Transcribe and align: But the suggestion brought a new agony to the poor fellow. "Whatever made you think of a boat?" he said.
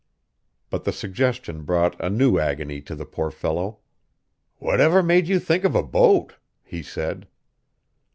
But 0.71 0.83
the 0.83 0.91
suggestion 0.91 1.61
brought 1.61 1.95
a 2.03 2.09
new 2.09 2.39
agony 2.39 2.81
to 2.81 2.95
the 2.95 3.05
poor 3.05 3.29
fellow. 3.29 3.81
"Whatever 4.57 5.03
made 5.03 5.27
you 5.27 5.37
think 5.39 5.63
of 5.63 5.75
a 5.75 5.83
boat?" 5.83 6.37
he 6.63 6.81
said. 6.81 7.27